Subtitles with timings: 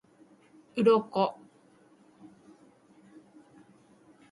[0.73, 1.13] 鱗